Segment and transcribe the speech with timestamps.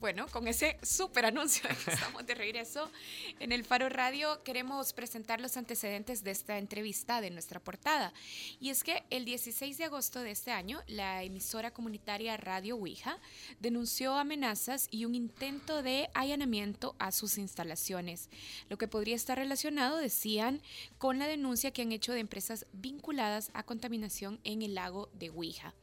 [0.00, 2.88] Bueno, con ese súper anuncio, estamos de regreso
[3.40, 8.12] en el Faro Radio, queremos presentar los antecedentes de esta entrevista de nuestra portada.
[8.60, 13.18] Y es que el 16 de agosto de este año, la emisora comunitaria Radio Ouija
[13.58, 18.30] denunció amenazas y un intento de allanamiento a sus instalaciones,
[18.68, 20.62] lo que podría estar relacionado, decían,
[20.98, 25.30] con la denuncia que han hecho de empresas vinculadas a contaminación en el lago de
[25.30, 25.74] Ouija.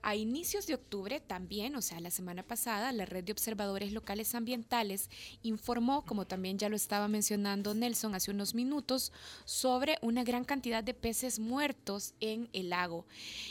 [0.00, 4.34] A inicios de octubre también, o sea, la semana pasada, la red de observadores locales
[4.34, 5.10] ambientales
[5.42, 9.12] informó, como también ya lo estaba mencionando Nelson hace unos minutos,
[9.44, 13.06] sobre una gran cantidad de peces muertos en el lago.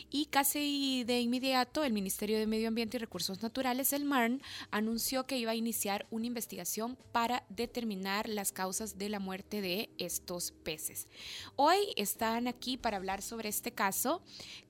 [0.10, 4.42] Y casi de inmediato el Ministerio de Medio Ambiente y Recursos Naturales, el MARN,
[4.72, 9.90] anunció que iba a iniciar una investigación para determinar las causas de la muerte de
[9.98, 11.08] estos peces.
[11.56, 14.22] Hoy están aquí para hablar sobre este caso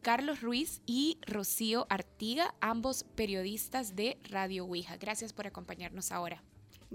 [0.01, 4.97] Carlos Ruiz y Rocío Artiga, ambos periodistas de Radio Ouija.
[4.97, 6.41] Gracias por acompañarnos ahora.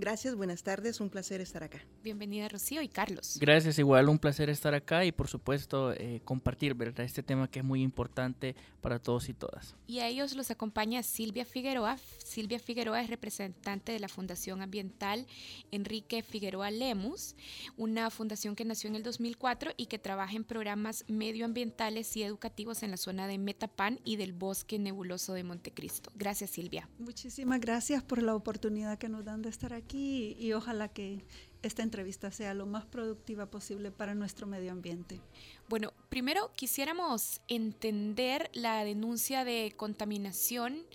[0.01, 1.81] Gracias, buenas tardes, un placer estar acá.
[2.05, 3.37] Bienvenida Rocío y Carlos.
[3.41, 7.05] Gracias, igual un placer estar acá y por supuesto eh, compartir ¿verdad?
[7.05, 9.75] este tema que es muy importante para todos y todas.
[9.89, 11.99] Y a ellos los acompaña Silvia Figueroa.
[12.25, 15.27] Silvia Figueroa es representante de la Fundación Ambiental
[15.73, 17.35] Enrique Figueroa Lemus,
[17.77, 22.85] una fundación que nació en el 2004 y que trabaja en programas medioambientales y educativos
[22.85, 26.13] en la zona de Metapan y del bosque nebuloso de Montecristo.
[26.15, 26.89] Gracias Silvia.
[27.01, 31.25] Muchísimas gracias por la oportunidad que nos dan de estar aquí y ojalá que
[31.63, 35.21] esta entrevista sea lo más productiva posible para nuestro medio ambiente.
[35.69, 40.87] Bueno, primero quisiéramos entender la denuncia de contaminación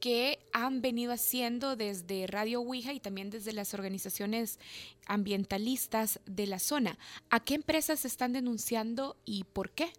[0.00, 4.58] que han venido haciendo desde Radio Ouija y también desde las organizaciones
[5.06, 6.98] ambientalistas de la zona.
[7.30, 9.92] ¿A qué empresas están denunciando y por qué?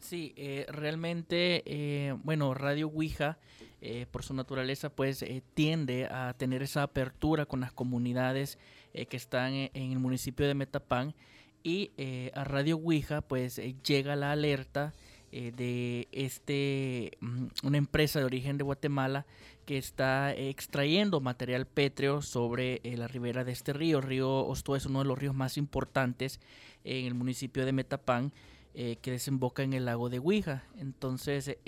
[0.00, 3.38] Sí, eh, realmente, eh, bueno, Radio Ouija
[3.80, 8.58] eh, por su naturaleza, pues eh, tiende a tener esa apertura con las comunidades
[8.92, 11.14] eh, que están en, el municipio de Metapán
[11.62, 11.92] y
[12.34, 14.94] a Radio Ouija, pues llega la alerta
[15.30, 19.26] de este mm, una empresa de origen de Guatemala
[19.66, 24.00] que está extrayendo material pétreo sobre la ribera de este río.
[24.00, 26.40] Río Osto es uno de los ríos más importantes
[26.84, 28.32] en el municipio de Metapán.
[28.74, 30.64] que desemboca en el lago de Ouija.
[30.78, 31.58] Entonces,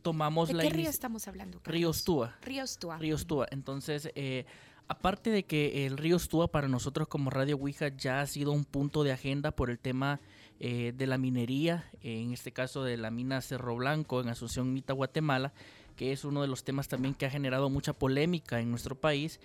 [0.00, 0.62] tomamos ¿De la...
[0.62, 1.60] ¿Qué río estamos hablando?
[1.64, 2.36] Río Ostúa.
[2.42, 2.98] Río Ostúa.
[2.98, 3.46] Río Ostúa.
[3.50, 4.44] Entonces, eh,
[4.88, 8.64] aparte de que el río Ostúa para nosotros como Radio Ouija ya ha sido un
[8.64, 10.20] punto de agenda por el tema
[10.58, 14.92] eh, de la minería, en este caso de la mina Cerro Blanco en Asunción Mita,
[14.92, 15.52] Guatemala,
[15.96, 19.40] que es uno de los temas también que ha generado mucha polémica en nuestro país.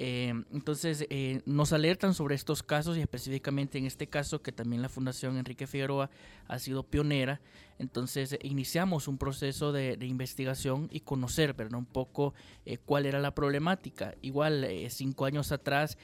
[0.00, 4.80] Eh, entonces eh, nos alertan sobre estos casos y específicamente en este caso que también
[4.80, 6.08] la Fundación Enrique Figueroa
[6.46, 7.40] ha sido pionera.
[7.80, 12.32] Entonces iniciamos un proceso de, investigación y conocer un poco
[12.64, 14.14] eh, cuál era la problemática.
[14.22, 15.98] Igual cinco años atrás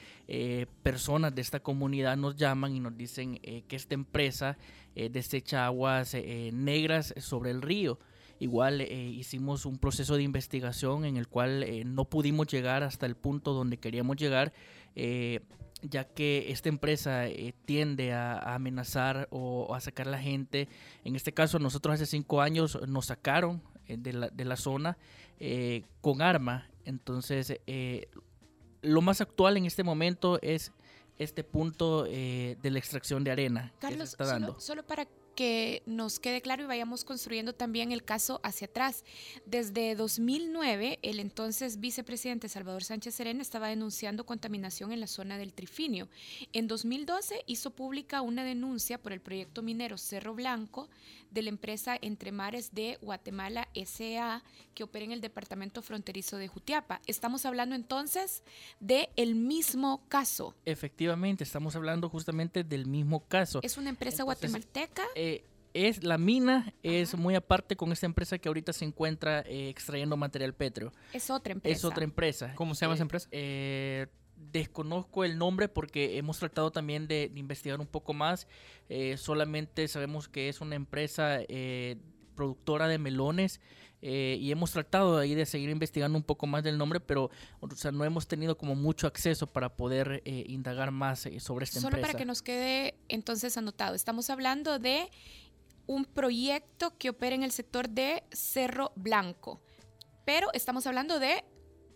[0.83, 4.57] personas de esta comunidad nos llaman y nos dicen que esta empresa
[4.95, 6.15] desecha aguas
[6.53, 7.99] negras sobre el río.
[8.39, 13.05] Igual eh, hicimos un proceso de investigación en el cual eh, no pudimos llegar hasta
[13.05, 14.53] el punto donde queríamos llegar,
[14.95, 15.39] eh,
[15.81, 17.25] ya que esta empresa
[17.65, 20.67] tiende a, amenazar o, a sacar a la gente.
[21.05, 24.97] En este caso, nosotros hace cinco años nos sacaron de la, de, la, zona
[26.01, 26.69] con arma.
[26.85, 27.53] Entonces,
[28.81, 30.71] lo más actual en este momento es
[31.19, 33.73] este punto de la extracción de arena.
[33.79, 34.53] Carlos, está dando.
[34.53, 39.03] Solo, solo para que nos quede claro y vayamos construyendo también el caso hacia atrás.
[39.45, 45.53] Desde 2009, el entonces vicepresidente Salvador Sánchez Serena estaba denunciando contaminación en la zona del
[45.53, 46.07] Trifinio.
[46.53, 50.89] En 2012 hizo pública una denuncia por el proyecto minero Cerro Blanco
[51.31, 54.41] de la empresa Entre Mares de Guatemala SA
[54.73, 57.01] que opera en el departamento fronterizo de Jutiapa.
[57.07, 58.43] Estamos hablando entonces
[58.79, 60.53] de el mismo caso.
[60.65, 63.59] Efectivamente, estamos hablando justamente del mismo caso.
[63.63, 65.03] Es una empresa guatemalteca.
[65.15, 65.24] Eh,
[65.73, 70.15] es la mina es muy aparte con esta empresa que ahorita se encuentra eh, extrayendo
[70.17, 70.91] material pétreo.
[71.13, 71.77] Es otra empresa.
[71.77, 72.53] Es otra empresa.
[72.55, 73.27] ¿Cómo se llama esa Eh, empresa?
[73.31, 74.07] eh,
[74.51, 78.47] desconozco el nombre porque hemos tratado también de, de investigar un poco más.
[78.89, 81.97] Eh, solamente sabemos que es una empresa eh,
[82.35, 83.61] productora de melones
[84.07, 87.75] eh, y hemos tratado ahí de seguir investigando un poco más del nombre, pero o
[87.75, 91.79] sea, no hemos tenido como mucho acceso para poder eh, indagar más eh, sobre esta
[91.79, 92.07] Solo empresa.
[92.09, 95.09] para que nos quede entonces anotado, estamos hablando de
[95.87, 99.63] un proyecto que opera en el sector de Cerro Blanco,
[100.23, 101.43] pero estamos hablando de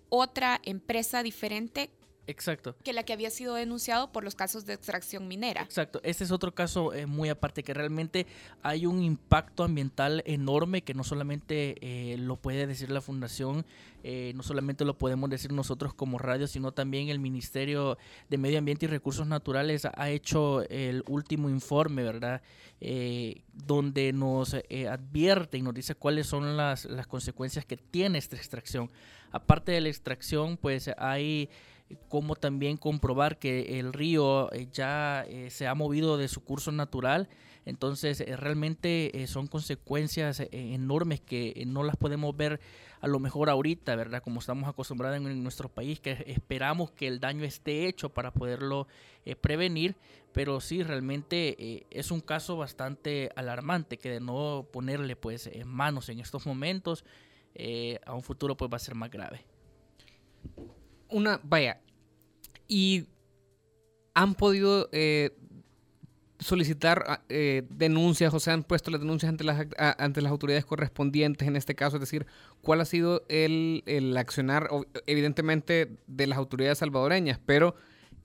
[0.09, 1.91] otra empresa diferente
[2.29, 2.75] Exacto.
[2.83, 5.61] que la que había sido denunciado por los casos de extracción minera.
[5.61, 8.27] Exacto, ese es otro caso eh, muy aparte, que realmente
[8.61, 13.65] hay un impacto ambiental enorme que no solamente eh, lo puede decir la Fundación,
[14.03, 17.97] eh, no solamente lo podemos decir nosotros como radio, sino también el Ministerio
[18.29, 22.41] de Medio Ambiente y Recursos Naturales ha hecho el último informe, ¿verdad?
[23.51, 28.89] donde nos advierte y nos dice cuáles son las, las consecuencias que tiene esta extracción.
[29.31, 31.49] Aparte de la extracción, pues hay
[32.07, 36.71] como también comprobar que el río eh, ya eh, se ha movido de su curso
[36.71, 37.29] natural.
[37.65, 42.59] Entonces, eh, realmente son consecuencias enormes que no las podemos ver
[43.01, 44.23] a lo mejor ahorita, ¿verdad?
[44.23, 48.87] Como estamos acostumbrados en, nuestro país, que esperamos que el daño esté hecho para poderlo
[49.41, 49.95] prevenir,
[50.33, 56.09] pero sí, realmente es un caso bastante alarmante que de no ponerle pues en manos
[56.09, 57.05] en estos momentos,
[58.05, 59.45] a un futuro pues va a ser más grave
[61.09, 61.81] una, vaya,
[62.67, 63.07] y
[64.13, 65.31] han podido eh,
[66.39, 70.65] solicitar ah, eh, denuncias o se han puesto las denuncias ante las, ante las autoridades
[70.65, 72.25] correspondientes en este caso, es decir,
[72.61, 74.69] cuál ha sido el, el accionar,
[75.05, 77.75] evidentemente, de las autoridades salvadoreñas, pero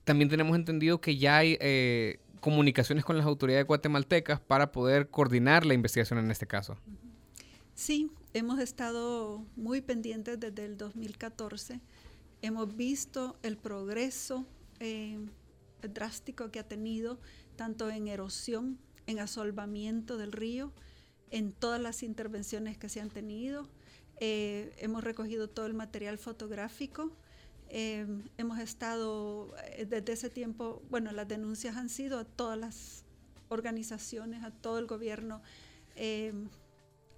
[0.05, 5.65] también tenemos entendido que ya hay eh, comunicaciones con las autoridades guatemaltecas para poder coordinar
[5.65, 6.77] la investigación en este caso.
[7.73, 11.81] Sí, hemos estado muy pendientes desde el 2014
[12.45, 14.45] hemos visto el progreso
[14.79, 15.17] eh,
[15.81, 17.19] drástico que ha tenido
[17.55, 18.77] tanto en erosión,
[19.07, 20.71] en asolvamiento del río,
[21.31, 23.67] en todas las intervenciones que se han tenido.
[24.19, 27.11] Eh, hemos recogido todo el material fotográfico.
[27.69, 28.05] Eh,
[28.37, 29.53] hemos estado
[29.87, 33.05] desde ese tiempo, bueno, las denuncias han sido a todas las
[33.49, 35.41] organizaciones, a todo el gobierno,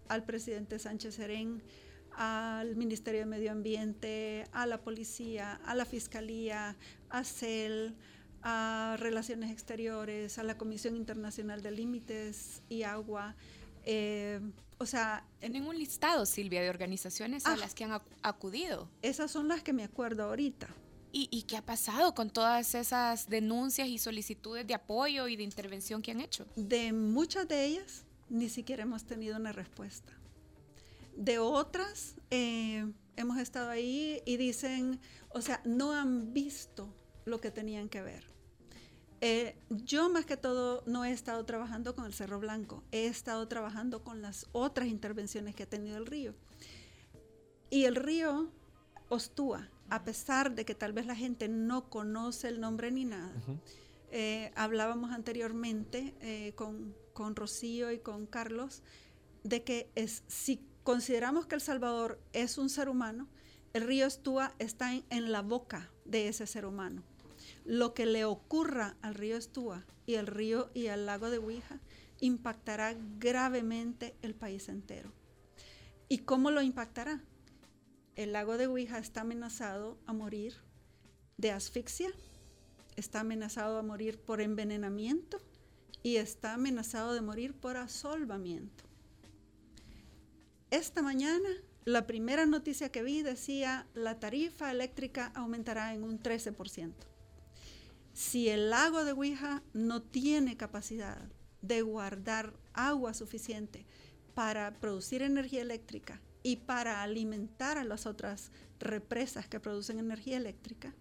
[0.07, 1.62] al presidente Sánchez Serén,
[2.18, 6.75] al Ministerio de Medio Ambiente, a la Policía, a la Fiscalía,
[7.10, 7.96] a CEL,
[8.42, 13.36] a Relaciones Exteriores, a la Comisión Internacional de Límites y Agua.
[13.86, 14.42] Eh,
[14.80, 15.25] o sea...
[15.40, 17.58] Tienen un listado, Silvia, de organizaciones a ah.
[17.58, 18.90] las que han acudido.
[19.04, 20.68] Esas son las que me acuerdo ahorita.
[21.12, 25.44] ¿Y, ¿Y, qué ha pasado con todas esas denuncias y solicitudes de apoyo y de
[25.44, 26.46] intervención que han hecho?
[26.56, 30.17] De muchas de ellas ni siquiera hemos tenido una respuesta
[31.18, 35.00] de otras eh, hemos estado ahí y dicen,
[35.30, 36.94] o sea, no han visto
[37.25, 38.30] lo que tenían que ver.
[39.19, 43.48] Eh, yo más que todo no he estado trabajando con el Cerro Blanco, he estado
[43.48, 46.36] trabajando con las otras intervenciones que ha tenido el río.
[47.72, 48.52] Y el río
[49.10, 53.34] Ostúa, a pesar de que tal vez la gente no conoce el nombre ni nada,
[54.12, 58.84] eh, hablábamos anteriormente con, con Rocío y con Carlos
[59.44, 63.28] de que es, si consideramos que El Salvador es un ser humano,
[63.74, 67.04] el río Estúa está en, la boca de ese ser humano.
[67.66, 71.81] Lo que le ocurra al río Estúa y el río y al lago de Huija
[72.22, 75.12] impactará gravemente el país entero.
[76.07, 77.22] ¿Y cómo lo impactará?
[78.16, 80.56] El lago de Huija está amenazado a morir
[81.36, 82.12] de asfixia,
[82.95, 85.42] está amenazado a morir por envenenamiento
[86.01, 88.87] y está amenazado de morir por asolvamiento.
[90.69, 91.48] Esta mañana
[91.86, 96.94] la primera noticia que vi decía la tarifa eléctrica aumentará en un 13%.
[98.12, 101.22] Si el lago de Huija no tiene capacidad
[101.62, 103.86] de guardar agua suficiente
[104.34, 110.94] para producir energía eléctrica y para alimentar a las otras represas que producen energía eléctrica,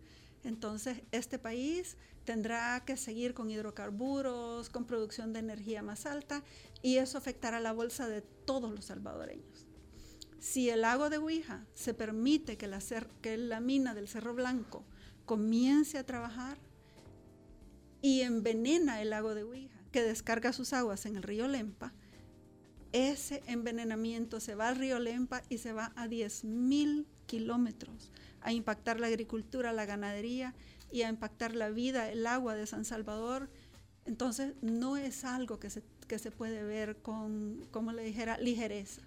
[0.45, 6.45] entonces este país tendrá que seguir con hidrocarburos, con producción de energía más alta
[6.87, 9.67] y eso afectará la bolsa de todos los salvadoreños.
[10.39, 12.79] Si el lago de Huija se permite que la,
[13.21, 14.85] que la mina del Cerro Blanco
[15.25, 16.59] comience a trabajar
[18.03, 21.93] y envenena el lago de Huija, que descarga sus aguas en el río Lempa,
[22.93, 28.13] ese envenenamiento se va al río Lempa y se va a 10.000 kilómetros
[28.43, 30.55] a impactar la agricultura, la ganadería
[30.93, 33.51] y a impactar la vida, el agua de San Salvador.
[34.05, 39.03] Entonces no es algo que se, que se puede ver con, como le dijera, ligereza.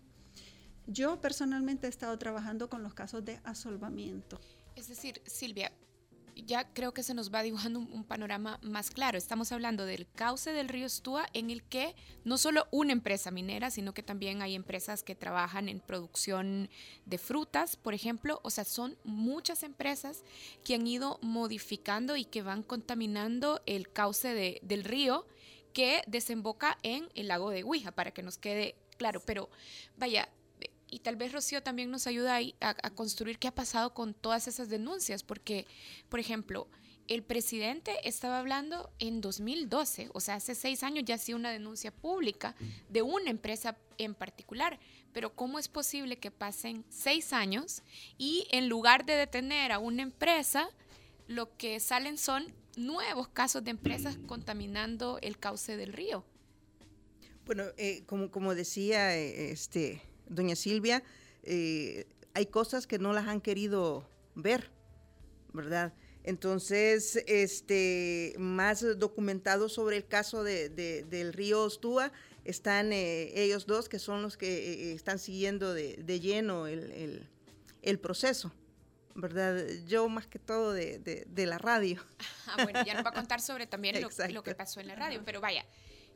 [0.87, 4.39] Yo personalmente he estado trabajando con los casos de asolvamiento.
[4.75, 5.71] Es decir, Silvia,
[6.45, 9.17] ya creo que se nos va dibujando un, panorama más claro.
[9.17, 13.69] Estamos hablando del cauce del río Estúa en el que no solo una empresa minera,
[13.69, 16.69] sino que también hay empresas que trabajan en producción
[17.05, 18.39] de frutas, por ejemplo.
[18.43, 20.23] O sea, son muchas empresas
[20.63, 25.27] que han ido modificando y que van contaminando el cauce del río
[25.73, 29.21] que desemboca en el lago de Huija, para que nos quede claro.
[29.25, 29.49] Pero
[29.97, 30.29] vaya,
[30.89, 34.47] y tal vez Rocío también nos ayuda a, a, construir qué ha pasado con todas
[34.47, 35.67] esas denuncias, porque,
[36.09, 36.67] por ejemplo,
[37.09, 41.91] el presidente estaba hablando en 2012, o sea, hace seis años ya hacía una denuncia
[41.91, 42.55] pública
[42.87, 44.79] de una empresa en particular.
[45.11, 47.81] Pero ¿cómo es posible que pasen seis años
[48.19, 50.69] y en lugar de detener a una empresa,
[51.27, 56.23] lo que salen son nuevos casos de empresas contaminando el cauce del río?
[57.49, 61.01] Bueno, eh, como, como decía eh, este, doña Silvia,
[61.41, 62.05] eh,
[62.35, 64.69] hay cosas que no las han querido ver,
[65.51, 65.91] ¿verdad?
[66.23, 72.11] Entonces, este, más documentado sobre el caso de, del río Ostúa,
[72.45, 78.51] están ellos dos, que son los que están siguiendo de, lleno el, proceso.
[79.19, 79.63] ¿Verdad?
[79.87, 82.03] Yo más que todo de, de, la radio.
[82.47, 84.95] Ah, bueno, ya nos va a contar sobre también lo, lo, que pasó en la
[84.95, 85.65] radio, pero vaya,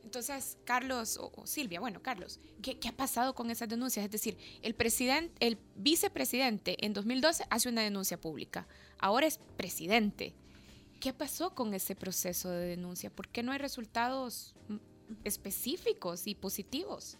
[0.04, 4.04] entonces, Carlos o, Silvia, bueno, Carlos, ¿qué, ha pasado con esas denuncias?
[4.04, 8.68] Es decir, el presidente, el vicepresidente en 2012 hace una denuncia pública,
[8.98, 10.34] ahora es presidente.
[11.00, 13.10] ¿Qué pasó con ese proceso de denuncia?
[13.10, 14.54] ¿Por qué no hay resultados
[15.24, 17.18] específicos y positivos?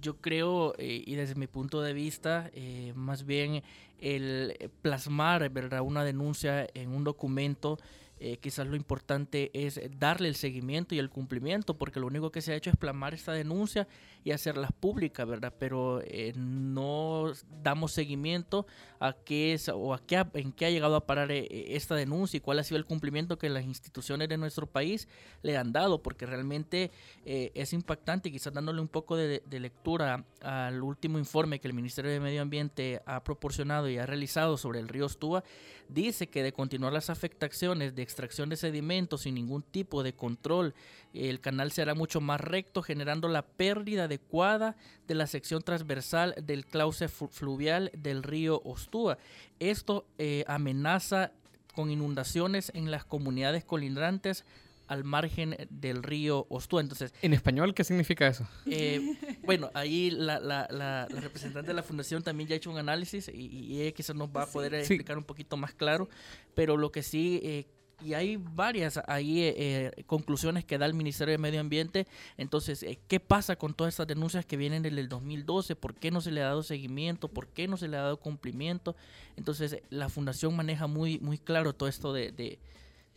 [0.00, 3.62] Yo creo, eh, y desde mi punto de vista, eh, más bien
[3.98, 5.80] el plasmar ¿verdad?
[5.82, 7.78] una denuncia en un documento
[8.18, 12.40] eh, quizás lo importante es darle el seguimiento y el cumplimiento, porque lo único que
[12.40, 13.86] se ha hecho es plasmar esta denuncia
[14.24, 15.52] y hacerlas públicas, ¿verdad?
[15.58, 17.32] Pero eh, no
[17.62, 18.66] damos seguimiento
[19.00, 22.38] a qué es o a qué en qué ha llegado a parar eh, esta denuncia
[22.38, 25.08] y cuál ha sido el cumplimiento que las instituciones de nuestro país
[25.42, 26.90] le han dado, porque realmente
[27.24, 32.10] es impactante, quizás dándole un poco de, de lectura al último informe que el Ministerio
[32.10, 35.44] de Medio Ambiente ha proporcionado y ha realizado sobre el río Estúa,
[35.88, 40.74] dice que de continuar las afectaciones de extracción de sedimentos sin ningún tipo de control,
[41.14, 44.76] el canal será mucho más recto, generando la pérdida adecuada
[45.06, 49.18] de la sección transversal del cauce fluvial del río Ostúa.
[49.58, 51.32] Esto eh, amenaza
[51.74, 54.44] con inundaciones en las comunidades colindantes
[54.86, 56.80] al margen del río Ostúa.
[56.80, 58.46] Entonces, ¿En español qué significa eso?
[58.66, 63.80] Eh, bueno, ahí la, representante de la fundación también ya ha hecho un análisis y,
[63.80, 66.08] ella quizás nos va a poder explicar un poquito más claro,
[66.54, 67.40] pero lo que sí...
[67.42, 67.66] Eh,
[68.04, 72.06] y hay varias ahí eh, conclusiones que da el Ministerio de Medio Ambiente.
[72.36, 75.76] Entonces, ¿qué pasa con todas estas denuncias que vienen desde el 2012?
[75.76, 77.28] ¿Por qué no se le ha dado seguimiento?
[77.28, 78.96] ¿Por qué no se le ha dado cumplimiento?
[79.36, 82.58] Entonces, la Fundación maneja muy, muy claro todo esto de, de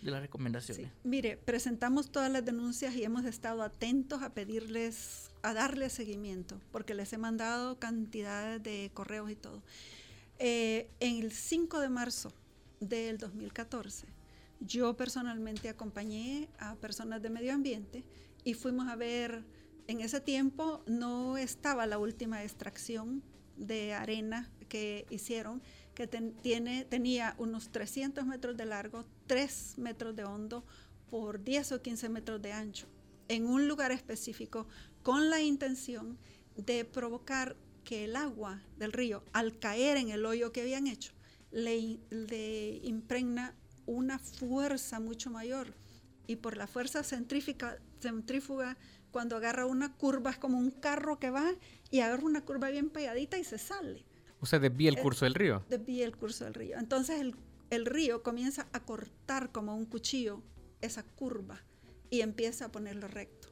[0.02, 0.92] las recomendaciones.
[1.04, 6.94] Mire, presentamos todas las denuncias y hemos estado atentos a pedirles, a darles seguimiento, porque
[6.94, 9.62] les he mandado cantidades de correos y todo.
[10.40, 12.32] Eh, en el 5 de marzo
[12.80, 14.08] del 2014,
[14.62, 18.04] yo personalmente acompañé a personas de medio ambiente
[18.44, 19.44] y fuimos a ver,
[19.88, 23.22] en ese tiempo no estaba la última extracción
[23.58, 25.62] de arena que hicieron,
[26.00, 30.64] que tiene, tenía unos 300 metros de largo, 3 metros de hondo
[31.10, 32.88] por 10 o 15 metros de ancho,
[33.28, 34.66] en un lugar específico,
[35.04, 36.18] con la intención
[36.56, 41.12] de provocar que el agua del río, al caer en el hoyo que habían hecho,
[41.52, 43.54] le, le impregna
[43.86, 45.74] una fuerza mucho mayor.
[46.28, 48.78] Y por la fuerza centrífuga, centrífuga,
[49.12, 51.52] cuando agarra una curva, es como un carro que va
[51.92, 54.06] y agarra una curva bien pegadita y se sale.
[54.40, 55.64] O sea, desvía el eh, curso del río.
[55.70, 56.78] Desvía el curso del río.
[56.78, 57.36] Entonces el,
[57.70, 60.42] el río comienza a cortar como un cuchillo
[60.82, 61.62] esa curva
[62.10, 63.50] y empieza a ponerlo recto.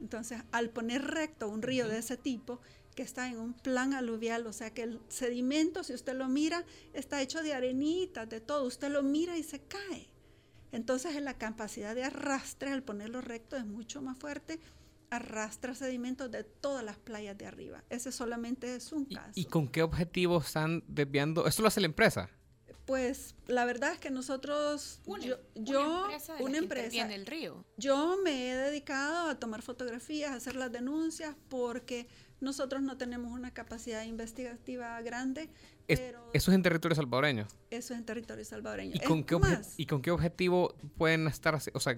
[0.00, 2.60] Entonces, al poner recto un río de ese tipo,
[2.94, 6.64] que está en un plan aluvial, o sea que el sedimento, si usted lo mira,
[6.92, 10.08] está hecho de arenitas, de todo, usted lo mira y se cae.
[10.72, 14.60] Entonces la capacidad de arrastre al ponerlo recto es mucho más fuerte
[15.10, 17.84] arrastra sedimentos de todas las playas de arriba.
[17.90, 19.32] Ese solamente es un caso.
[19.34, 21.46] ¿Y, con qué objetivo están desviando?
[21.46, 22.30] ¿Esto lo hace la empresa?
[22.86, 27.64] Pues la verdad es que nosotros, yo, una empresa, una el río.
[27.76, 32.08] Yo me he dedicado a tomar fotografías, a hacer las denuncias, porque
[32.40, 35.50] nosotros no tenemos una capacidad investigativa grande.
[35.86, 37.46] pero eso es en territorio salvadoreño.
[37.70, 38.92] Eso es en territorio salvadoreño.
[38.96, 39.38] ¿Y con, qué,
[39.76, 41.96] ¿y con qué objetivo pueden estar, o sea,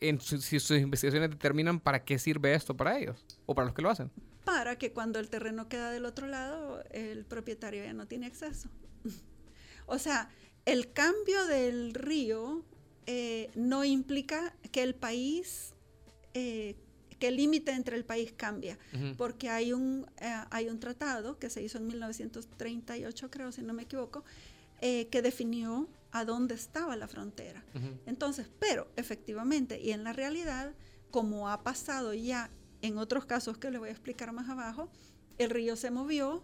[0.00, 3.82] en si sus investigaciones determinan para qué sirve esto para ellos o para los que
[3.82, 4.10] lo hacen.
[4.44, 8.68] Para que cuando el terreno queda del otro lado, el propietario ya no tiene acceso.
[9.86, 10.30] o sea,
[10.64, 12.64] el cambio del río
[13.06, 15.74] eh, no implica que el país,
[16.34, 16.76] eh,
[17.18, 18.78] que el límite entre el país cambia,
[19.16, 23.72] porque hay un, eh, hay un tratado que se hizo en 1938, creo, si no
[23.72, 24.24] me equivoco,
[24.80, 27.64] que definió a dónde estaba la frontera.
[28.06, 30.74] Entonces, pero efectivamente, y en la realidad,
[31.10, 32.50] como ha pasado ya
[32.82, 34.88] en otros casos que le voy a explicar más abajo,
[35.38, 36.42] el río se movió,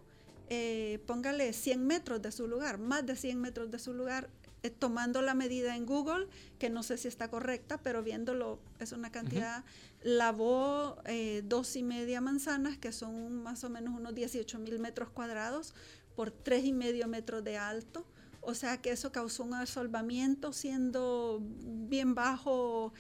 [0.49, 4.31] eh, póngale 100 metros de su lugar, más de 100 metros de su lugar,
[4.63, 6.27] eh, tomando la medida en Google,
[6.59, 9.65] que no sé si está correcta, pero viéndolo es una cantidad,
[10.03, 15.11] lavó eh, dos y media manzanas, que son más o menos unos 18 mil metros
[15.11, 15.75] cuadrados
[16.15, 18.07] por tres y medio metros de alto.
[18.47, 22.93] O sea que eso causó un asolvamiento siendo bien bajo,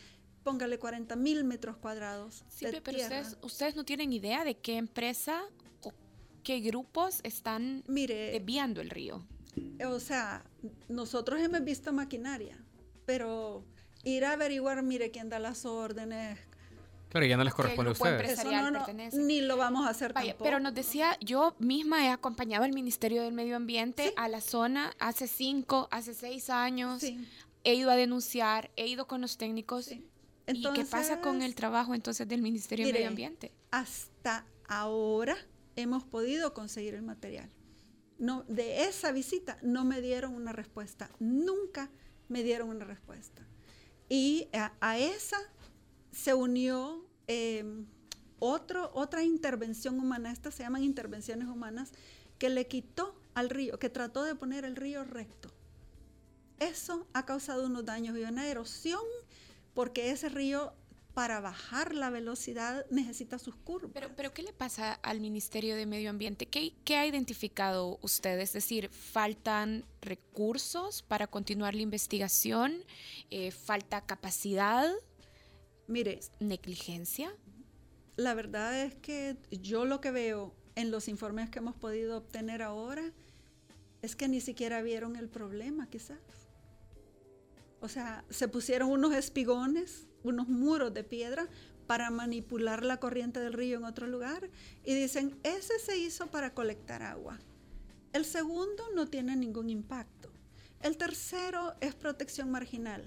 [0.42, 2.44] póngale 40 mil metros cuadrados.
[2.48, 5.42] Sí, pero ustedes, ustedes no tienen idea de qué empresa
[5.82, 5.92] o
[6.42, 9.26] qué grupos están Mire, desviando el río.
[9.86, 10.44] O sea,
[10.88, 12.58] nosotros hemos visto maquinaria,
[13.06, 13.64] pero
[14.02, 16.38] ir a averiguar, mire quién da las órdenes,
[17.14, 18.40] Claro, ya no les corresponde a ustedes.
[18.40, 19.18] Eso no, no, pertenece.
[19.18, 20.44] ni lo vamos a hacer Vaya, tampoco.
[20.44, 24.92] pero nos decía, yo misma he acompañado al Ministerio del Medio Ambiente a la zona
[24.98, 27.00] hace cinco, hace seis años.
[27.02, 27.24] Sí,
[27.62, 29.84] He ido a denunciar, he ido con los técnicos.
[29.84, 30.04] sí.
[30.48, 33.52] ¿Y qué pasa con el trabajo entonces del Ministerio del Medio Ambiente?
[33.70, 35.36] Hasta ahora
[35.76, 37.48] hemos podido conseguir el material.
[38.18, 41.08] No, de esa visita no me dieron una respuesta.
[41.20, 41.90] Nunca
[42.28, 43.46] me dieron una respuesta.
[44.08, 45.38] Y a, a esa
[46.14, 47.84] se unió eh,
[48.38, 51.92] otro, otra intervención humana, estas se llaman intervenciones humanas,
[52.38, 55.50] que le quitó al río, que trató de poner el río recto.
[56.60, 59.02] Eso ha causado unos daños y una erosión
[59.74, 60.72] porque ese río
[61.14, 63.90] para bajar la velocidad necesita sus curvas.
[63.94, 66.46] Pero, pero ¿qué le pasa al Ministerio de Medio Ambiente?
[66.46, 68.38] ¿Qué, qué ha identificado usted?
[68.40, 72.84] Es decir, ¿faltan recursos para continuar la investigación?
[73.30, 74.92] Eh, ¿Falta capacidad?
[75.86, 77.34] Mire, ¿Negligencia?
[78.16, 82.62] la verdad es que yo lo que veo en los informes que hemos podido obtener
[82.62, 83.12] ahora
[84.02, 86.18] es que ni siquiera vieron el problema, quizás.
[87.80, 91.48] O sea, se pusieron unos espigones, unos muros de piedra
[91.86, 94.50] para manipular la corriente del río en otro lugar
[94.84, 97.38] y dicen, ese se hizo para colectar agua.
[98.12, 100.30] El segundo no tiene ningún impacto.
[100.80, 103.04] El tercero es protección marginal.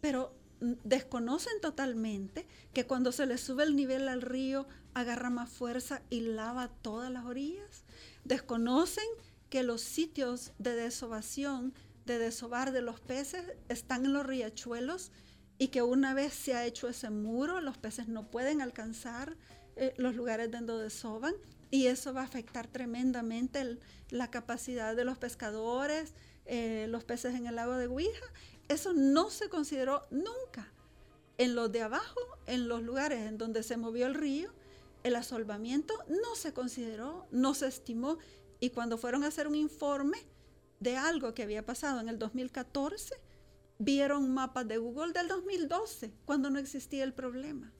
[0.00, 6.02] Pero desconocen totalmente que cuando se le sube el nivel al río agarra más fuerza
[6.10, 7.84] y lava todas las orillas.
[8.24, 9.04] Desconocen
[9.50, 11.74] que los sitios de desovación,
[12.06, 15.12] de desovar de los peces, están en los riachuelos
[15.58, 19.36] y que una vez se ha hecho ese muro, los peces no pueden alcanzar
[19.76, 21.34] eh, los lugares donde desovan
[21.70, 23.78] y eso va a afectar tremendamente
[24.10, 26.14] la capacidad de los pescadores,
[26.46, 28.26] eh, los peces en el lago de Huija.
[28.68, 30.72] Eso no se consideró nunca.
[31.36, 34.50] En los de abajo, en los lugares en donde se movió el río,
[35.02, 38.18] el asolvamiento no se consideró, no se estimó.
[38.60, 40.18] Y cuando fueron a hacer un informe
[40.80, 43.14] de algo que había pasado en el 2014,
[43.78, 47.72] vieron mapas de Google del 2012, cuando no existía el problema.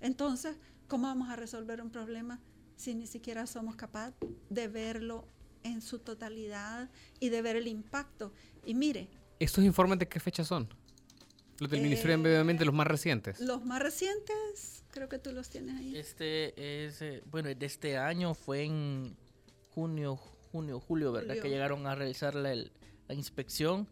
[0.00, 2.40] Entonces, ¿cómo vamos a resolver un problema
[2.76, 4.14] si ni siquiera somos capaces
[4.50, 5.26] de verlo
[5.62, 8.32] en su totalidad y de ver el impacto?
[8.64, 9.08] Y mire,
[9.44, 10.68] ¿Estos informes de qué fecha son?
[11.58, 13.38] Los del Ministerio de Medio Ambiente, los más recientes.
[13.40, 15.96] los más recientes, creo que tú los tienes ahí.
[15.96, 19.16] Este es, eh, bueno, de este año fue en
[19.70, 21.28] junio, junio, julio, ¿verdad?
[21.28, 21.42] Julio.
[21.42, 22.72] Que llegaron a realizar la, el-
[23.06, 23.86] la inspección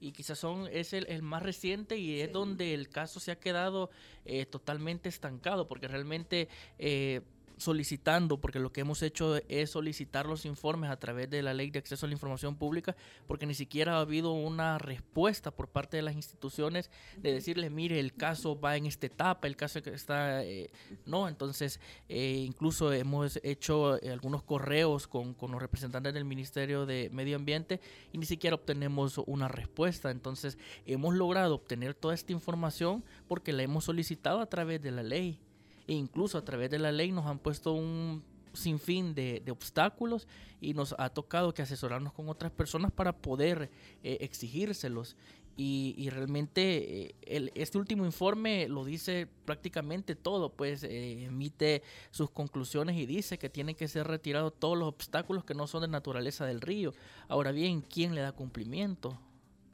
[0.00, 2.32] y quizás son es el, el más reciente y es Sí.
[2.32, 3.90] donde el caso se ha quedado
[4.24, 7.22] eh, totalmente estancado porque realmente eh,
[7.56, 11.70] solicitando, porque lo que hemos hecho es solicitar los informes a través de la ley
[11.70, 15.96] de acceso a la información pública, porque ni siquiera ha habido una respuesta por parte
[15.96, 20.44] de las instituciones de decirles, mire, el caso va en esta etapa, el caso está,
[20.44, 20.70] eh,
[21.06, 26.86] no, entonces eh, incluso hemos hecho eh, algunos correos con, con los representantes del Ministerio
[26.86, 27.80] de Medio Ambiente
[28.12, 33.62] y ni siquiera obtenemos una respuesta, entonces hemos logrado obtener toda esta información porque la
[33.62, 35.40] hemos solicitado a través de la ley
[35.86, 38.22] e incluso a través de la ley nos han puesto un
[38.52, 40.26] sinfín de, de obstáculos
[40.60, 43.70] y nos ha tocado que asesorarnos con otras personas para poder
[44.02, 45.16] eh, exigírselos.
[45.58, 51.82] Y, y realmente eh, el- este último informe lo dice prácticamente todo, pues eh, emite
[52.10, 55.80] sus conclusiones y dice que tienen que ser retirados todos los obstáculos que no son
[55.82, 56.92] de naturaleza del río.
[57.28, 59.18] Ahora bien, ¿quién le da cumplimiento?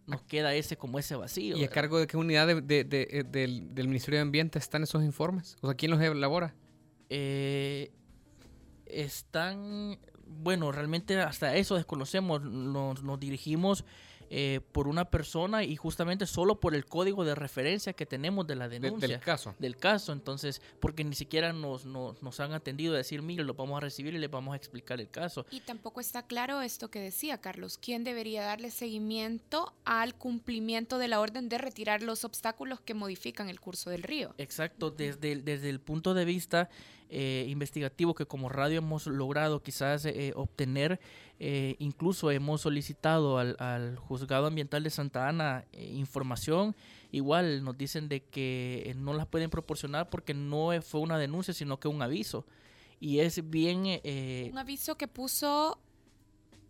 [0.06, 1.56] Nos queda ese como ese vacío.
[1.56, 4.58] ¿Y a cargo de qué unidad de- de- de- eh, del, del Ministerio de Ambiente
[4.58, 5.56] están esos informes?
[5.60, 6.54] O sea, ¿quién los elabora?
[7.08, 7.92] Eh,
[8.86, 12.42] están, bueno, realmente hasta eso desconocemos.
[12.42, 13.84] Nos, nos dirigimos
[14.34, 18.56] eh, por una persona y justamente solo por el código de referencia que tenemos de
[18.56, 19.06] la De- denuncia.
[19.08, 19.54] del caso.
[19.58, 23.52] del caso, entonces, porque ni siquiera nos, nos, nos han atendido a decir, mire, lo
[23.52, 25.44] vamos a recibir y les vamos a explicar el caso.
[25.50, 31.08] Y tampoco está claro esto que decía Carlos, quién debería darle seguimiento al cumplimiento de
[31.08, 34.34] la orden de retirar los obstáculos que modifican el curso del río.
[34.38, 36.70] Exacto, desde desde el punto de vista
[37.14, 40.98] eh, investigativo que como radio hemos logrado quizás eh, obtener.
[41.38, 46.74] Eh, incluso hemos solicitado al, juzgado ambiental de Santa Ana información.
[47.10, 51.78] Igual nos dicen de que no las pueden proporcionar porque no fue una denuncia, sino
[51.78, 52.46] que un aviso.
[52.98, 54.00] Y es bien...
[54.50, 55.78] un aviso que puso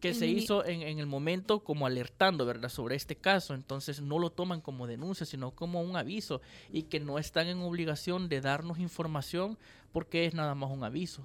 [0.03, 3.55] que se hizo en, en, el momento como alertando, ¿verdad?, sobre este caso.
[3.55, 7.61] Entonces no lo toman como denuncia, sino como un aviso y que no están en
[7.61, 9.57] obligación de darnos información
[9.93, 11.25] porque es nada más un aviso.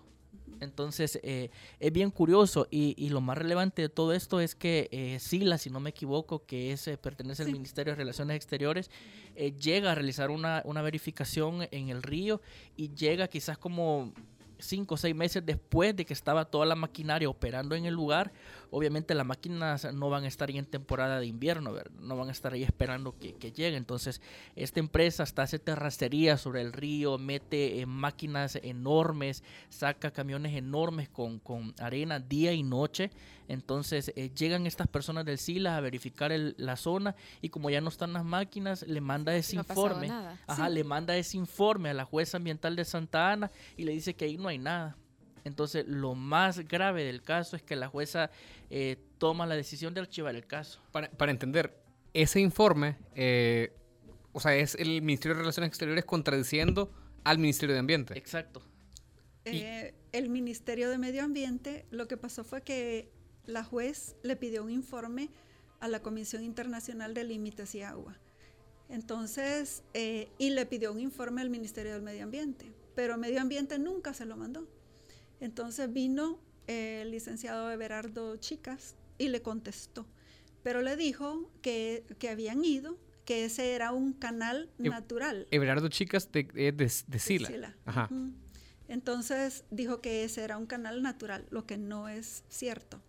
[0.59, 4.89] Entonces eh, es bien curioso y, y, lo más relevante de todo esto es que
[4.91, 8.91] eh, Sila, si no me equivoco, que es, eh, pertenece al Ministerio de Relaciones Exteriores,
[9.35, 12.41] eh, llega a realizar una, una verificación en el río
[12.75, 14.13] y llega quizás como
[14.59, 18.31] cinco o seis meses después de que estaba toda la maquinaria operando en el lugar,
[18.71, 22.31] obviamente las máquinas no van a estar ahí en temporada de invierno, no van a
[22.31, 23.77] estar ahí esperando que, llegue.
[23.77, 24.21] Entonces,
[24.55, 31.39] esta empresa hasta hace terracería sobre el río, mete máquinas enormes, saca camiones enormes con,
[31.39, 33.11] con arena día y noche.
[33.47, 37.89] Entonces eh, llegan estas personas del SILA a verificar la zona y como ya no
[37.89, 40.11] están las máquinas, le manda ese informe.
[40.47, 44.15] Ajá, le manda ese informe a la jueza ambiental de Santa Ana y le dice
[44.15, 44.97] que ahí no hay nada.
[45.47, 48.29] Entonces lo más grave del caso es que la jueza
[48.69, 50.81] eh, toma la decisión de archivar el caso.
[50.91, 51.81] Para, entender,
[52.13, 53.73] ese informe, eh,
[54.33, 56.91] o sea, es el Ministerio de Relaciones Exteriores contradiciendo
[57.23, 58.17] al Ministerio de Ambiente.
[58.17, 58.61] Exacto.
[59.43, 63.11] el Ministerio de Medio Ambiente, lo que pasó fue que
[63.45, 65.29] la juez le pidió un informe
[65.79, 68.17] a la Comisión Internacional de Límites y Agua.
[68.89, 73.79] Entonces, eh, y le pidió un informe al Ministerio del Medio Ambiente, pero Medio Ambiente
[73.79, 74.67] nunca se lo mandó.
[75.39, 80.05] Entonces vino el licenciado Everardo Chicas y le contestó,
[80.63, 85.47] pero le dijo que, habían ido, que ese era un canal natural.
[85.51, 87.75] Everardo Chicas de, de, Sila.
[87.85, 88.09] Ajá.
[88.87, 93.01] Entonces dijo que ese era un canal natural, lo que no es cierto.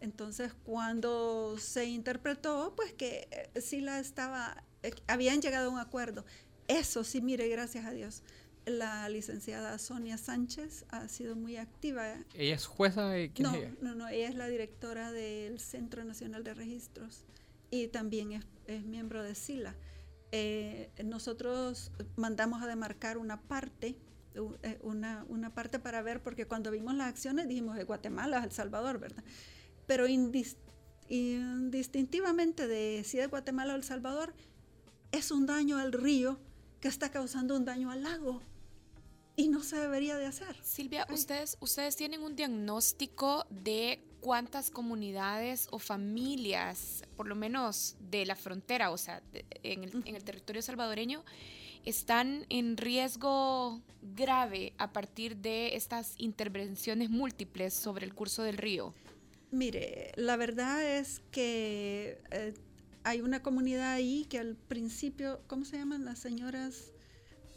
[0.00, 5.78] Entonces, cuando se interpretó, pues que eh, sí la estaba, eh, habían llegado a un
[5.78, 6.24] acuerdo.
[6.66, 8.24] Eso sí, mire, gracias a Dios.
[8.64, 12.14] La licenciada Sonia Sánchez ha sido muy activa.
[12.34, 13.12] ¿Ella es jueza?
[13.34, 13.74] ¿Quién no, es ella?
[13.80, 17.24] no, no, ella es la directora del Centro Nacional de Registros
[17.70, 19.74] y también es, miembro de SILA.
[20.30, 23.96] Eh, nosotros mandamos a demarcar una parte,
[24.82, 28.98] una, una parte para ver, porque cuando vimos las acciones dijimos de Guatemala El Salvador,
[28.98, 29.24] ¿verdad?
[29.86, 34.34] pero indistintivamente de si es Guatemala o El Salvador,
[35.10, 36.38] es un daño al río
[36.80, 38.42] que está causando un daño al lago.
[39.36, 40.56] Y no se debería de hacer.
[40.62, 48.26] Silvia, ustedes, ustedes tienen un diagnóstico de cuántas comunidades o familias, por lo menos de
[48.26, 49.22] la frontera, o sea,
[49.62, 51.24] en, el, en el territorio salvadoreño,
[51.84, 58.94] están en riesgo grave a partir de estas intervenciones múltiples sobre el curso del río.
[59.50, 62.54] Mire, la verdad es que eh,
[63.04, 66.92] hay una comunidad ahí que al principio, ¿cómo se llaman las señoras?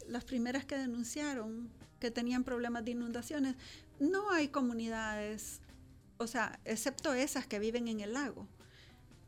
[0.08, 3.56] Las primeras que denunciaron que tenían problemas de inundaciones.
[3.98, 5.60] No hay comunidades,
[6.18, 8.46] o sea, excepto esas que viven en el lago.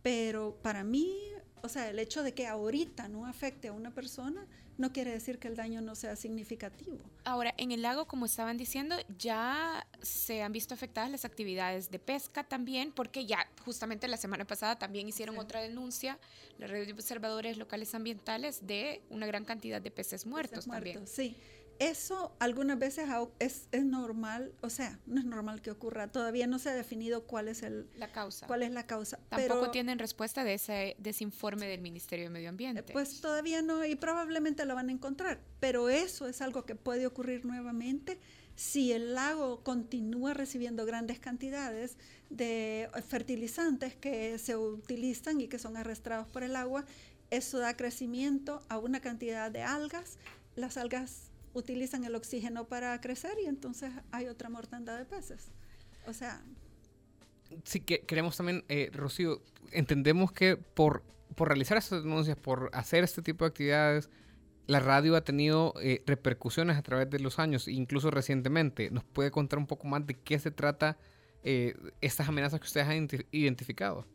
[0.03, 1.17] Pero para mí,
[1.63, 4.47] o sea, el hecho de que ahorita no afecte a una persona
[4.79, 6.99] no quiere decir que el daño no sea significativo.
[7.25, 11.99] Ahora, en el lago, como estaban diciendo, ya se han visto afectadas las actividades de
[11.99, 16.19] pesca también, porque ya justamente la semana pasada también hicieron otra denuncia,
[16.59, 21.07] la red de observadores locales ambientales, de una gran cantidad de peces muertos, peces también.
[21.07, 21.37] Sí,
[21.79, 26.09] eso algunas veces es, es, normal, o sea, no es normal que ocurra.
[26.09, 28.47] Todavía no se ha definido cuál es el, la causa.
[28.47, 29.19] Cuál es la causa.
[29.29, 32.93] Tampoco tienen respuesta de ese, de ese informe del Ministerio de Medio Ambiente.
[32.93, 35.41] Pues todavía no, y probablemente lo van a encontrar.
[35.61, 38.19] Pero eso es algo que puede ocurrir nuevamente
[38.57, 41.97] si el lago continúa recibiendo grandes cantidades
[42.29, 46.85] de fertilizantes que se utilizan y que son arrastrados por el agua.
[47.31, 50.19] Eso da crecimiento a una cantidad de algas.
[50.57, 51.28] Las algas
[51.59, 55.51] utilizan el oxígeno para crecer y entonces hay otra mortandad de peces.
[56.07, 56.43] O sea...
[57.65, 59.41] Sí, que queremos también, eh, Rocío,
[59.73, 61.03] entendemos que por,
[61.35, 64.11] por realizar estas denuncias, por hacer este tipo de actividades,
[64.69, 68.91] la radio ha tenido eh, repercusiones a través de los años, incluso recientemente.
[68.91, 70.99] ¿Nos puede contar un poco más de qué se trata
[71.43, 74.07] eh, estas amenazas que ustedes han identificado?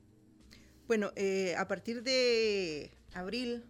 [0.87, 3.63] Bueno, eh, a partir de abril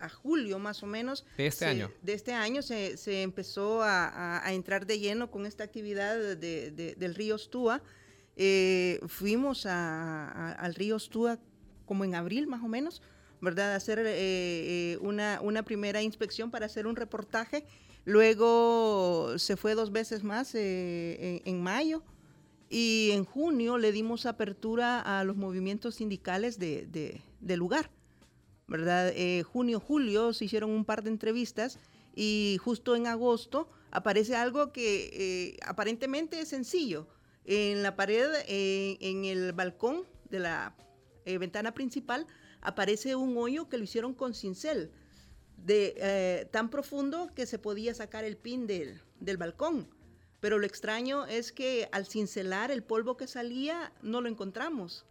[0.00, 1.24] a julio más o menos.
[1.36, 1.90] De este año.
[2.02, 6.70] De este año se, se empezó a, a, entrar de lleno con esta actividad de,
[6.70, 7.82] de, del río Stúa.
[8.36, 11.38] Eh, fuimos a, al río Stúa
[11.86, 13.02] como en abril más o menos,
[13.40, 13.72] ¿verdad?
[13.72, 17.66] A hacer eh, eh, una, una primera inspección para hacer un reportaje
[18.04, 22.02] Luego se fue dos veces más eh, en, mayo
[22.68, 27.90] y en junio le dimos apertura a los movimientos sindicales de, lugar.
[28.70, 29.12] ¿Verdad?
[29.14, 31.78] Eh, junio, julio se hicieron un par de entrevistas
[32.14, 37.06] y justo en agosto aparece algo que eh, aparentemente es sencillo.
[37.44, 40.74] En la pared, en el balcón de la
[41.26, 42.26] ventana principal,
[42.62, 44.90] aparece un hoyo que lo hicieron con cincel
[45.64, 49.00] de, eh, tan profundo que se podía sacar el pin del,
[49.36, 49.88] balcón.
[50.40, 55.04] Pero lo extraño es que al cincelar el polvo que salía no lo encontramos.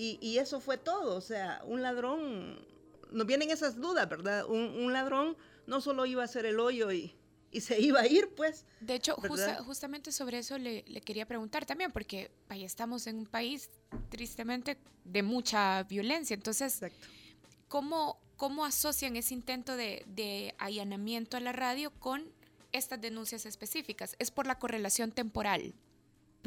[0.00, 1.16] Y, eso fue todo.
[1.16, 2.64] O sea, un ladrón,
[3.12, 4.46] nos vienen esas dudas, ¿verdad?
[4.46, 7.14] Un, ladrón no solo iba a hacer el hoyo y,
[7.60, 8.66] se iba a ir, pues.
[8.80, 9.16] De hecho,
[9.64, 13.70] justamente sobre eso le, quería preguntar también, porque ahí estamos en un país,
[14.10, 16.34] tristemente, de mucha violencia.
[16.34, 16.80] Entonces,
[17.68, 22.22] ¿cómo, ¿Cómo asocian ese intento de, allanamiento a la radio con
[22.70, 24.14] estas denuncias específicas?
[24.20, 25.74] ¿Es por la correlación temporal?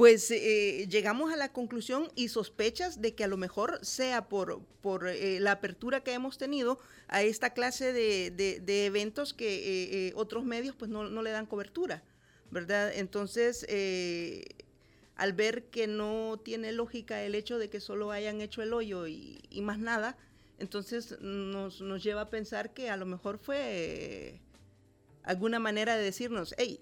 [0.02, 4.64] Pues eh, llegamos a la conclusión y sospechas de que a lo mejor sea por,
[4.82, 10.44] por eh, la apertura que hemos tenido a esta clase de, eventos que eh, otros
[10.44, 12.02] medios pues no, le dan cobertura,
[12.50, 12.92] ¿verdad?
[12.96, 13.64] Entonces,
[15.18, 19.06] al ver que no tiene lógica el hecho de que solo hayan hecho el hoyo
[19.06, 20.18] y más nada,
[20.58, 24.40] entonces nos, nos lleva a pensar que a lo mejor fue
[25.22, 26.80] alguna manera de decirnos, hey,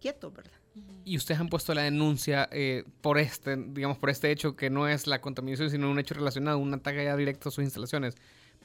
[0.00, 0.58] quieto, ¿verdad?
[1.04, 4.88] Y ustedes han puesto la denuncia eh, por este, digamos, por este hecho que no
[4.88, 8.14] es la contaminación, sino un hecho relacionado, un ataque ya directo a sus instalaciones.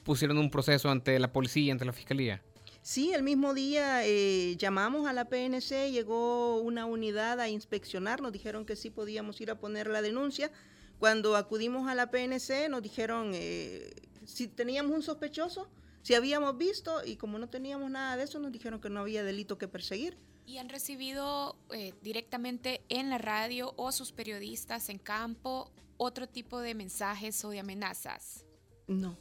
[0.04, 2.42] Pusieron un proceso ante la policía, ante la fiscalía.
[2.82, 8.34] Sí, el mismo día eh, llamamos a la PNC, llegó una unidad a inspeccionar, nos
[8.34, 10.52] dijeron que sí podíamos ir a poner la denuncia.
[11.00, 13.90] Cuando acudimos a la PNC nos dijeron eh,
[14.26, 15.70] si teníamos un sospechoso,
[16.02, 19.24] si habíamos visto y como no teníamos nada de eso, nos dijeron que no había
[19.24, 20.18] delito que perseguir.
[20.46, 26.60] ¿Y han recibido eh, directamente en la radio o sus periodistas en campo otro tipo
[26.60, 28.46] de mensajes o de amenazas?
[28.88, 29.18] No,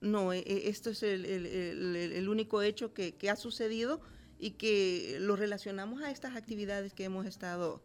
[0.00, 4.00] no, e, e, esto es el, único hecho que, que, ha sucedido
[4.38, 7.82] y que lo relacionamos a estas actividades que hemos estado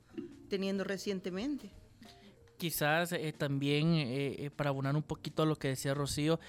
[0.50, 1.72] teniendo recientemente
[2.62, 6.40] quizás eh, también eh, eh, para abonar un poquito a lo que decía Rocío,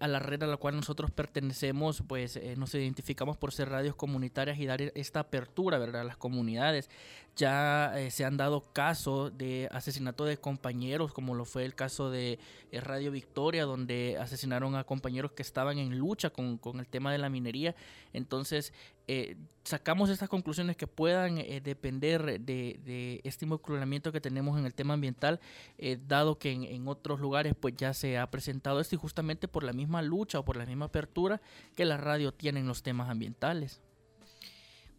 [0.00, 4.58] a la red a la cual nosotros pertenecemos, pues nos identificamos por ser radios comunitarias
[4.58, 6.00] y dar esta apertura ¿verdad?
[6.00, 6.88] a las comunidades.
[7.38, 12.38] Ya se han dado casos de asesinato de compañeros, como lo fue el caso de
[12.72, 17.18] Radio Victoria, donde asesinaron a compañeros que estaban en lucha con, con el tema de
[17.18, 17.76] la minería.
[18.12, 18.72] Entonces,
[19.10, 24.74] eh, sacamos estas conclusiones que puedan eh, depender de, este involucramiento que tenemos en el
[24.74, 25.40] tema ambiental,
[25.78, 29.64] eh, dado que en, otros lugares pues ya se ha presentado esto y justamente por
[29.64, 31.40] la misma lucha o por la misma apertura
[31.74, 33.80] que la radio tiene en los temas ambientales.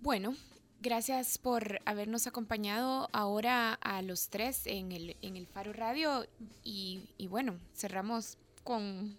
[0.01, 0.33] Bueno,
[0.81, 6.25] gracias por habernos acompañado ahora a los tres en el, en el Faro Radio.
[6.63, 9.17] Y, y bueno, cerramos con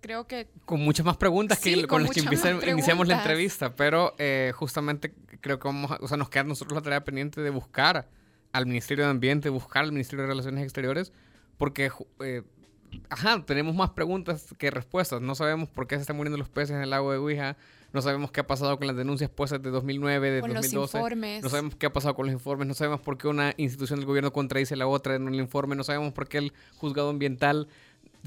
[0.00, 0.48] creo que...
[0.64, 5.58] Con muchas más preguntas que con, las que iniciamos la entrevista, pero eh, justamente creo
[5.58, 8.08] que vamos o sea, nos queda nosotros la tarea pendiente de buscar
[8.52, 11.12] al Ministerio de Ambiente, buscar al Ministerio de Relaciones Exteriores,
[11.56, 12.42] porque, eh,
[13.10, 15.20] ajá, tenemos más preguntas que respuestas.
[15.20, 17.56] No sabemos por qué se están muriendo los peces en el lago de Huija,
[17.92, 21.40] no sabemos qué ha pasado con las denuncias puestas de 2009, de 2012.
[21.42, 24.06] No sabemos qué ha pasado con los informes, no sabemos por qué una institución del
[24.06, 27.68] gobierno contradice la otra en un informe, no sabemos por qué el juzgado ambiental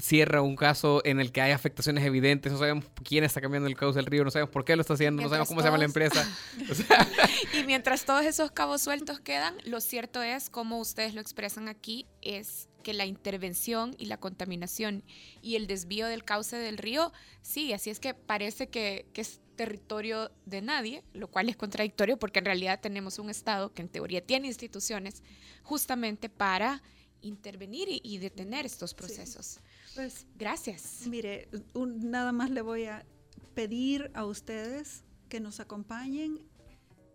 [0.00, 3.76] cierra un caso en el que hay afectaciones evidentes, no sabemos quién está cambiando el
[3.76, 5.78] cauce del río, no sabemos por qué lo está haciendo, no sabemos cómo se llama
[5.78, 6.26] la empresa.
[7.58, 12.06] y mientras todos esos cabos sueltos quedan, lo cierto es, como ustedes lo expresan aquí,
[12.20, 15.04] es que la intervención y la contaminación
[15.40, 19.40] y el desvío del cauce del río sigue, así es que parece que, que es
[19.56, 23.88] territorio de nadie, lo cual es contradictorio porque en realidad tenemos un Estado que en
[23.88, 25.22] teoría tiene instituciones
[25.62, 26.82] justamente para
[27.22, 29.60] intervenir y, detener estos procesos.
[29.94, 31.06] Pues gracias.
[31.06, 33.06] Mire, nada más le voy a
[33.54, 36.40] pedir a ustedes que nos acompañen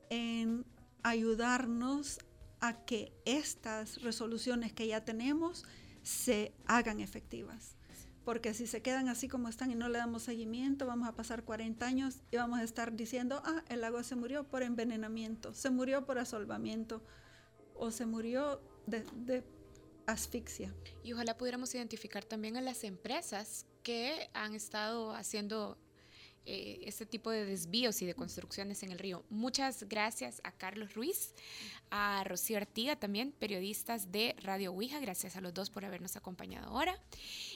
[0.10, 0.66] en
[1.04, 2.20] ayudarnos
[2.60, 5.66] a que estas resoluciones que ya tenemos
[6.04, 7.76] se hagan efectivas.
[8.24, 11.44] Porque si se quedan así como están y no le damos seguimiento, vamos a pasar
[11.44, 15.70] 40 años y vamos a estar diciendo, ah, el agua se murió por envenenamiento, se
[15.70, 17.02] murió por asolvamiento
[17.74, 19.44] o se murió de, de
[20.08, 20.74] asfixia.
[21.04, 25.78] Y ojalá pudiéramos identificar también a las empresas que han estado haciendo
[26.50, 29.26] eh, este tipo de desvíos y de construcciones en el río.
[29.30, 31.34] Muchas gracias a Carlos Ruiz,
[31.90, 35.02] a Rocío Artiga también, periodistas de Radio Ouija.
[35.02, 36.98] Gracias a los dos por habernos acompañado ahora.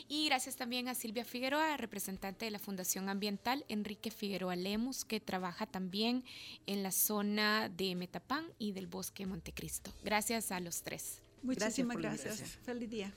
[0.09, 5.21] Y gracias también a Silvia Figueroa, representante de la Fundación Ambiental, Enrique Figueroa Lemus, que
[5.21, 6.25] trabaja también
[6.65, 9.93] en la zona de Metapán y del Bosque Montecristo.
[10.03, 11.21] Gracias a los tres.
[11.43, 12.37] Muchísimas gracias.
[12.37, 12.59] gracias.
[12.63, 13.13] Feliz día.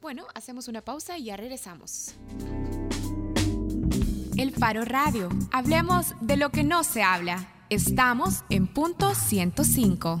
[0.00, 2.14] Bueno, hacemos una pausa y ya regresamos.
[4.36, 5.28] El Faro Radio.
[5.52, 7.48] Hablemos de lo que no se habla.
[7.70, 10.20] Estamos en punto 105.